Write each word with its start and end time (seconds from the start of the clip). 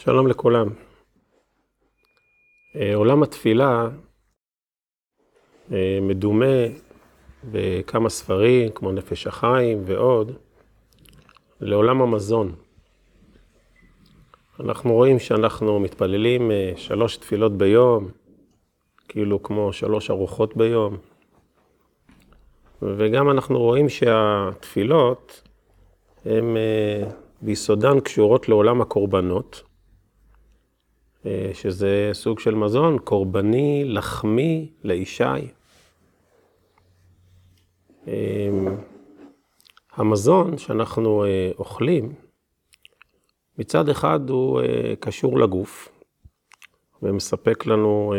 שלום 0.00 0.26
לכולם. 0.26 0.68
אה, 2.76 2.94
עולם 2.94 3.22
התפילה 3.22 3.88
אה, 5.72 5.98
מדומה 6.02 6.56
בכמה 7.44 8.08
ספרים, 8.08 8.70
כמו 8.74 8.92
נפש 8.92 9.26
החיים 9.26 9.82
ועוד, 9.86 10.32
לעולם 11.60 12.02
המזון. 12.02 12.54
אנחנו 14.60 14.92
רואים 14.92 15.18
שאנחנו 15.18 15.80
מתפללים 15.80 16.50
אה, 16.50 16.72
שלוש 16.76 17.16
תפילות 17.16 17.58
ביום, 17.58 18.08
כאילו 19.08 19.42
כמו 19.42 19.72
שלוש 19.72 20.10
ארוחות 20.10 20.56
ביום, 20.56 20.96
וגם 22.82 23.30
אנחנו 23.30 23.58
רואים 23.58 23.88
שהתפילות 23.88 25.42
הן 26.24 26.56
ביסודן 27.42 28.00
קשורות 28.00 28.48
לעולם 28.48 28.80
הקורבנות. 28.80 29.67
אה, 31.26 31.50
שזה 31.52 32.10
סוג 32.12 32.38
של 32.38 32.54
מזון 32.54 32.98
קורבני, 32.98 33.84
לחמי, 33.84 34.72
לישי. 34.84 35.24
אה, 38.08 38.48
המזון 39.92 40.58
שאנחנו 40.58 41.24
אה, 41.24 41.50
אוכלים, 41.58 42.14
מצד 43.58 43.88
אחד 43.88 44.30
הוא 44.30 44.60
קשור 45.00 45.38
לגוף 45.38 45.88
ומספק 47.02 47.66
לנו 47.66 48.14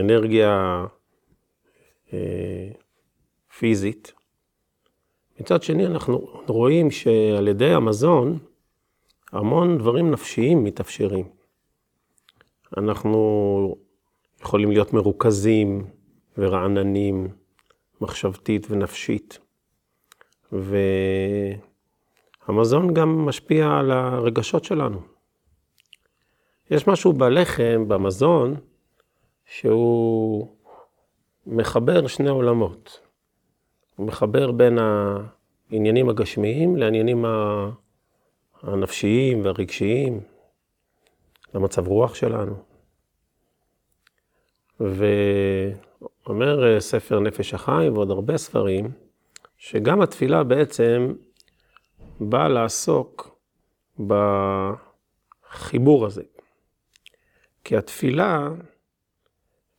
אנרגיה 0.00 0.84
פיזית. 3.58 4.12
מצד 5.40 5.62
שני, 5.62 5.86
אנחנו 5.86 6.18
רואים 6.46 6.90
שעל 6.90 7.48
ידי 7.48 7.72
המזון, 7.72 8.38
המון 9.32 9.78
דברים 9.78 10.10
נפשיים 10.10 10.64
מתאפשרים. 10.64 11.35
אנחנו 12.76 13.76
יכולים 14.40 14.70
להיות 14.70 14.92
מרוכזים 14.92 15.84
ורעננים, 16.38 17.28
מחשבתית 18.00 18.66
ונפשית. 18.70 19.38
והמזון 22.48 22.94
גם 22.94 23.26
משפיע 23.26 23.76
על 23.78 23.90
הרגשות 23.90 24.64
שלנו. 24.64 25.00
יש 26.70 26.88
משהו 26.88 27.12
בלחם, 27.12 27.84
במזון, 27.88 28.54
שהוא 29.44 30.48
מחבר 31.46 32.06
שני 32.06 32.28
עולמות. 32.28 33.00
הוא 33.96 34.06
מחבר 34.06 34.52
בין 34.52 34.78
העניינים 34.78 36.08
הגשמיים 36.08 36.76
לעניינים 36.76 37.24
הנפשיים 38.62 39.44
והרגשיים. 39.44 40.20
למצב 41.54 41.86
רוח 41.86 42.14
שלנו. 42.14 42.54
ואומר 44.80 46.74
אה, 46.74 46.80
ספר 46.80 47.20
נפש 47.20 47.54
החיים 47.54 47.92
ועוד 47.94 48.10
הרבה 48.10 48.36
ספרים, 48.36 48.90
שגם 49.56 50.02
התפילה 50.02 50.44
בעצם 50.44 51.12
באה 52.20 52.48
לעסוק 52.48 53.38
בחיבור 55.50 56.06
הזה. 56.06 56.22
כי 57.64 57.76
התפילה 57.76 58.48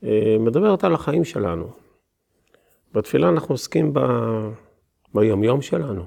אה, 0.04 0.36
מדברת 0.40 0.84
על 0.84 0.94
החיים 0.94 1.24
שלנו. 1.24 1.72
בתפילה 2.94 3.30
אנחנו 3.30 3.54
עוסקים 3.54 3.94
ב... 3.94 4.00
ביומיום 5.14 5.62
שלנו, 5.62 6.06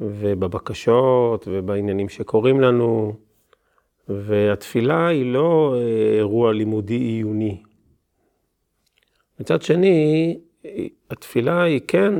ובבקשות, 0.00 1.48
ובעניינים 1.50 2.08
שקורים 2.08 2.60
לנו, 2.60 3.16
והתפילה 4.08 5.08
היא 5.08 5.32
לא 5.32 5.74
אה, 5.76 6.16
אירוע 6.16 6.52
לימודי 6.52 6.94
עיוני. 6.94 7.62
מצד 9.40 9.62
שני, 9.62 10.38
התפילה 11.10 11.62
היא 11.62 11.80
כן 11.88 12.14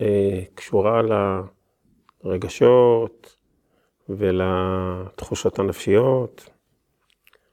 אה, 0.00 0.42
קשורה 0.54 1.02
לרגשות 2.24 3.36
ולתחושות 4.08 5.58
הנפשיות. 5.58 6.50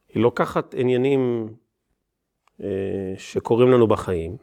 היא 0.09 0.23
לוקחת 0.23 0.75
עניינים 0.77 1.47
אה, 2.63 3.13
שקורים 3.17 3.71
לנו 3.71 3.88
בחיים, 3.88 4.38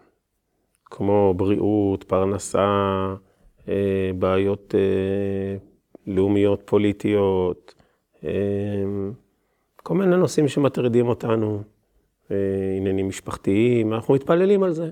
כמו 0.85 1.35
בריאות, 1.37 2.05
פרנסה, 2.05 3.15
בעיות 4.19 4.75
לאומיות, 6.07 6.63
פוליטיות, 6.65 7.75
כל 9.83 9.95
מיני 9.95 10.17
נושאים 10.17 10.49
שמטרידים 10.49 11.09
אותנו, 11.09 11.63
אה, 12.31 12.37
עניינים 12.77 13.09
משפחתיים, 13.09 13.93
אנחנו 13.93 14.15
מתפללים 14.15 14.63
על 14.63 14.73
זה. 14.73 14.91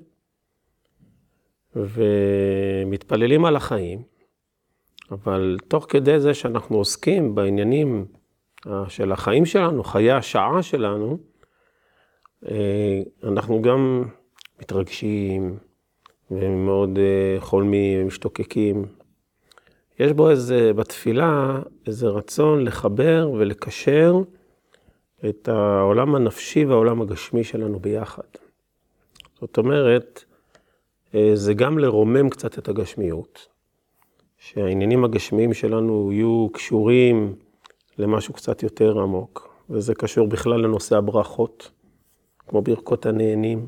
ומתפללים 1.77 3.45
על 3.45 3.57
החיים, 3.57 4.03
אבל 5.11 5.59
תוך 5.69 5.87
כדי 5.89 6.21
זה 6.21 6.35
שאנחנו 6.35 6.77
עוסקים 6.77 7.35
בעניינים 7.35 8.07
אה, 8.67 8.85
של 8.89 9.13
החיים 9.13 9.47
שלנו, 9.47 9.85
חיי 9.85 10.13
השעה 10.13 10.63
שלנו, 10.63 11.19
אה, 12.51 13.01
אנחנו 13.25 13.63
גם 13.63 14.05
מתרגשים 14.61 15.59
ומאוד 16.31 16.99
חולמים 17.39 18.03
ומשתוקקים. 18.03 18.87
יש 19.99 20.13
בו 20.13 20.31
איזה, 20.31 20.73
בתפילה, 20.73 21.61
איזה 21.87 22.07
רצון 22.07 22.65
לחבר 22.65 23.31
ולקשר 23.39 24.15
את 25.29 25.49
העולם 25.49 26.15
הנפשי 26.15 26.65
והעולם 26.65 27.03
הגשמי 27.03 27.45
שלנו 27.45 27.79
ביחד. 27.81 28.23
זאת 29.41 29.59
אומרת, 29.59 30.25
אה, 31.15 31.31
זה 31.35 31.55
גם 31.55 31.79
לרומם 31.79 32.31
קצת 32.31 32.59
את 32.59 32.69
הגשמיות, 32.69 33.49
שהעניינים 34.39 35.05
הגשמיים 35.05 35.55
שלנו 35.55 36.13
יהיו 36.13 36.49
קשורים 36.53 37.35
למשהו 37.99 38.35
קצת 38.35 38.63
יותר 38.63 38.99
עמוק, 38.99 39.55
וזה 39.71 39.95
קשור 39.95 40.29
בכלל 40.29 40.61
לנושא 40.61 40.97
הברכות, 40.97 41.71
כמו 42.49 42.63
ברכות 42.63 43.07
הנהנים, 43.07 43.67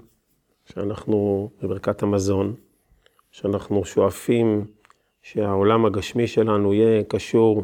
שאנחנו, 0.65 1.51
בברכת 1.63 2.03
המזון, 2.03 2.55
שאנחנו 3.31 3.85
שואפים 3.85 4.67
שהעולם 5.23 5.87
הגשמי 5.87 6.27
שלנו 6.27 6.75
יהיה 6.75 7.05
קשור 7.05 7.63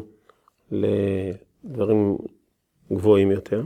לדברים 0.71 2.17
גבוהים 2.93 3.31
יותר, 3.31 3.63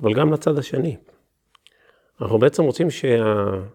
אבל 0.00 0.14
גם 0.14 0.32
לצד 0.32 0.58
השני. 0.58 0.96
אנחנו 2.20 2.38
בעצם 2.38 2.62
רוצים 2.62 2.88
שהעולם 2.90 3.68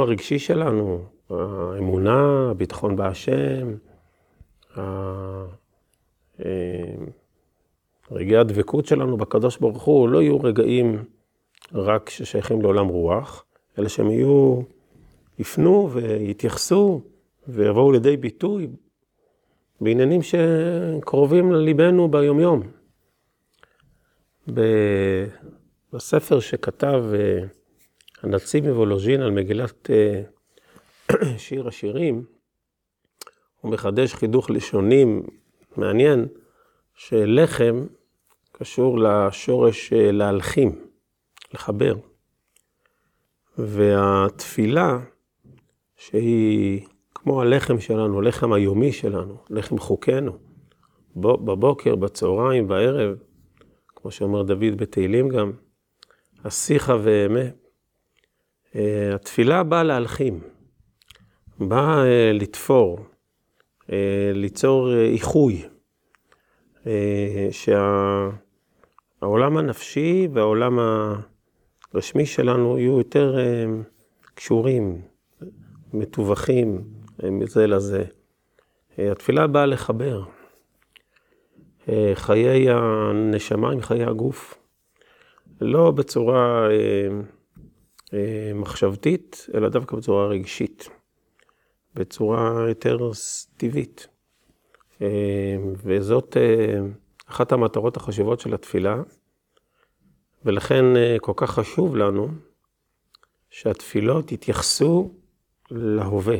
הרגשי 0.00 0.38
שלנו, 0.38 1.04
האמונה, 1.30 2.48
הביטחון 2.50 2.96
בהשם, 2.96 3.76
רגעי 8.10 8.36
הדבקות 8.36 8.86
שלנו 8.86 9.16
בקדוש 9.16 9.58
ברוך 9.58 9.82
הוא 9.82 10.08
לא 10.08 10.22
יהיו 10.22 10.40
רגעים 10.40 11.04
רק 11.72 12.10
ששייכים 12.10 12.62
לעולם 12.62 12.86
רוח, 12.86 13.44
אלא 13.78 13.88
שהם 13.88 14.10
יהיו, 14.10 14.60
יפנו 15.38 15.90
ויתייחסו 15.92 17.00
ויבואו 17.48 17.92
לידי 17.92 18.16
ביטוי 18.16 18.68
בעניינים 19.80 20.20
שקרובים 20.22 21.52
לליבנו 21.52 22.10
ביומיום. 22.10 22.62
בספר 25.92 26.40
שכתב 26.40 27.04
אה, 27.14 27.38
הנציב 28.22 28.68
מוולוז'ין 28.68 29.22
על 29.22 29.30
מגילת 29.30 29.90
אה, 29.90 30.22
שיר 31.38 31.68
השירים, 31.68 32.24
הוא 33.60 33.72
מחדש 33.72 34.14
חידוך 34.14 34.50
לשונים 34.50 35.22
מעניין, 35.76 36.26
שלחם 36.94 37.86
קשור 38.52 38.98
לשורש 38.98 39.92
אה, 39.92 40.12
להלחים, 40.12 40.86
לחבר. 41.54 41.96
והתפילה, 43.58 44.98
שהיא 45.96 46.86
כמו 47.26 47.40
הלחם 47.40 47.80
שלנו, 47.80 48.18
הלחם 48.18 48.52
היומי 48.52 48.92
שלנו, 48.92 49.36
לחם 49.50 49.78
חוקנו, 49.78 50.38
בבוקר, 51.16 51.96
בצהריים, 51.96 52.68
בערב, 52.68 53.16
כמו 53.86 54.10
שאומר 54.10 54.42
דוד 54.42 54.76
בתהילים 54.76 55.28
גם, 55.28 55.52
השיחה 56.44 56.96
ואמה. 57.02 57.40
אה, 58.74 59.14
התפילה 59.14 59.62
באה 59.62 59.82
להלחים, 59.82 60.40
באה 61.58 62.06
אה, 62.06 62.30
לתפור, 62.34 62.98
אה, 63.92 64.30
ליצור 64.34 64.94
איחוי, 64.94 65.62
שהעולם 67.50 68.36
הנפשי 69.56 70.28
והעולם 70.32 70.78
הרשמי 71.92 72.26
שלנו 72.26 72.78
יהיו 72.78 72.98
יותר 72.98 73.36
קשורים, 74.34 75.00
מתווכים, 75.92 76.95
מזה 77.22 77.66
לזה. 77.66 78.04
התפילה 78.98 79.46
באה 79.46 79.66
לחבר. 79.66 80.22
אה, 81.88 82.12
חיי 82.14 82.70
הנשמה 82.70 83.72
עם 83.72 83.80
חיי 83.80 84.04
הגוף. 84.04 84.58
לא 85.60 85.90
בצורה 85.90 86.68
מחשבתית, 88.54 89.46
אלא 89.54 89.68
דווקא 89.68 89.96
בצורה 89.96 90.26
רגשית, 90.26 90.88
בצורה 91.94 92.68
יותר 92.68 93.10
טבעית. 93.56 94.08
וזאת 95.84 96.36
אחת 97.26 97.52
המטרות 97.52 97.96
החשובות 97.96 98.40
של 98.40 98.54
התפילה, 98.54 99.02
ולכן 100.44 100.84
כל 101.20 101.32
כך 101.36 101.50
חשוב 101.50 101.96
לנו 101.96 102.28
שהתפילות 103.50 104.32
יתייחסו 104.32 105.14
להווה, 105.70 106.36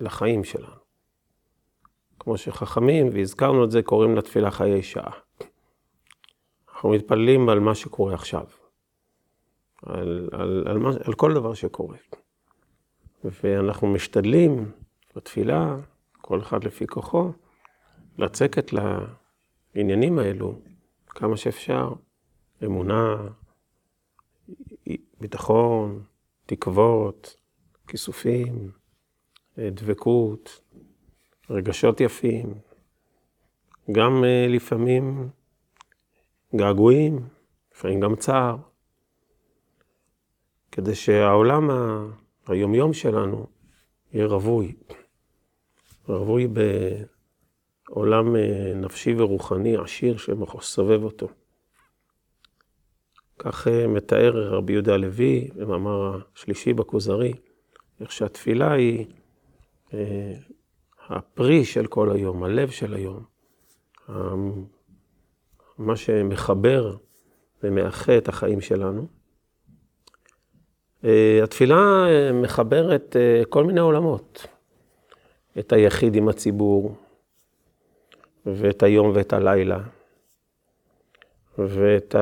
לחיים 0.00 0.44
שלנו. 0.44 0.84
כמו 2.18 2.36
שחכמים, 2.38 3.08
והזכרנו 3.12 3.64
את 3.64 3.70
זה, 3.70 3.82
קוראים 3.82 4.16
לתפילה 4.16 4.50
חיי 4.50 4.82
שעה. 4.82 5.12
אנחנו 6.68 6.90
מתפללים 6.90 7.48
על 7.48 7.60
מה 7.60 7.74
שקורה 7.74 8.14
עכשיו, 8.14 8.44
על, 9.82 10.28
על, 10.32 10.64
על, 10.68 10.78
מה, 10.78 10.90
על 11.04 11.14
כל 11.14 11.34
דבר 11.34 11.54
שקורה. 11.54 11.96
ואנחנו 13.24 13.88
משתדלים 13.88 14.70
בתפילה, 15.16 15.76
כל 16.20 16.40
אחד 16.40 16.64
לפי 16.64 16.86
כוחו, 16.86 17.32
לצקת 18.18 18.70
לעניינים 19.74 20.18
האלו 20.18 20.58
כמה 21.08 21.36
שאפשר, 21.36 21.92
אמונה, 22.64 23.16
ביטחון, 25.20 26.02
תקוות, 26.46 27.36
כיסופים, 27.88 28.70
דבקות, 29.58 30.60
רגשות 31.50 32.00
יפים, 32.00 32.54
גם 33.92 34.24
אה, 34.24 34.46
לפעמים 34.48 35.28
געגועים, 36.56 37.28
לפעמים 37.74 38.00
גם 38.00 38.16
צער, 38.16 38.56
כדי 40.72 40.94
שהעולם 40.94 41.70
היומיום 42.46 42.92
שלנו 42.92 43.46
יהיה 44.12 44.26
רווי, 44.26 44.74
רווי 46.08 46.48
בעולם 47.88 48.36
אה, 48.36 48.72
נפשי 48.74 49.14
ורוחני 49.18 49.76
עשיר 49.76 50.16
שמסובב 50.16 51.04
אותו. 51.04 51.28
כך 53.38 53.68
אה, 53.68 53.86
מתאר 53.86 54.54
רבי 54.56 54.72
יהודה 54.72 54.94
הלוי 54.94 55.50
במאמר 55.56 56.20
השלישי 56.34 56.72
בכוזרי, 56.72 57.32
איך 58.00 58.12
שהתפילה 58.12 58.72
היא 58.72 59.06
הפרי 61.08 61.64
של 61.64 61.86
כל 61.86 62.10
היום, 62.10 62.44
הלב 62.44 62.70
של 62.70 62.94
היום, 62.94 63.24
מה 65.78 65.96
שמחבר 65.96 66.96
ומאחה 67.62 68.18
את 68.18 68.28
החיים 68.28 68.60
שלנו. 68.60 69.06
אה, 71.04 71.40
התפילה 71.42 72.06
אה, 72.08 72.32
מחברת 72.32 73.16
אה, 73.16 73.42
כל 73.48 73.64
מיני 73.64 73.80
עולמות, 73.80 74.46
את 75.58 75.72
היחיד 75.72 76.14
עם 76.14 76.28
הציבור, 76.28 76.96
ואת 78.46 78.82
היום 78.82 79.12
ואת 79.14 79.32
הלילה, 79.32 79.78
ואת 81.58 82.14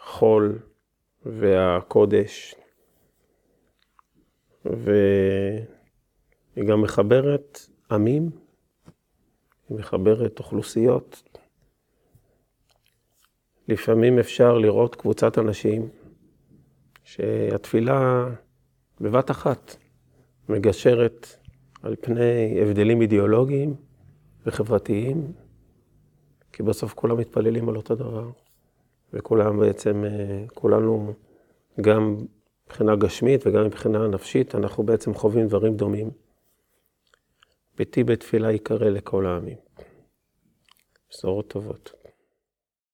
החול 0.00 0.58
והקודש, 1.26 2.54
ו... 4.66 4.90
היא 6.60 6.68
גם 6.68 6.82
מחברת 6.82 7.58
עמים, 7.90 8.30
היא 9.68 9.78
מחברת 9.78 10.38
אוכלוסיות. 10.38 11.22
לפעמים 13.68 14.18
אפשר 14.18 14.58
לראות 14.58 14.94
קבוצת 14.94 15.38
אנשים 15.38 15.88
שהתפילה 17.04 18.28
בבת 19.00 19.30
אחת 19.30 19.76
מגשרת 20.48 21.26
על 21.82 21.96
פני 22.00 22.60
הבדלים 22.62 23.02
אידיאולוגיים 23.02 23.74
וחברתיים, 24.46 25.32
כי 26.52 26.62
בסוף 26.62 26.94
כולם 26.94 27.18
מתפללים 27.18 27.68
על 27.68 27.76
אותו 27.76 27.94
דבר, 27.94 28.30
וכולם 29.12 29.60
בעצם, 29.60 30.04
אה, 30.04 30.44
כולנו 30.54 31.12
גם 31.80 32.16
מבחינה 32.66 32.96
גשמית 32.96 33.46
וגם 33.46 33.64
מבחינה 33.64 34.08
נפשית, 34.08 34.54
אנחנו 34.54 34.82
בעצם 34.82 35.14
חווים 35.14 35.46
דברים 35.46 35.76
דומים. 35.76 36.10
ביתי 37.80 38.04
בתפילה 38.04 38.52
יקרא 38.52 38.88
לכל 38.88 39.26
העמים. 39.26 39.56
בשורות 41.10 41.48
טובות. 41.50 41.99